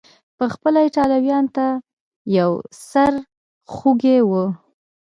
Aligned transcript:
پخپله 0.37 0.79
ایټالویانو 0.83 1.53
ته 1.57 1.67
یو 2.37 2.51
سر 2.89 3.13
خوږی 3.73 4.17
و. 4.29 4.31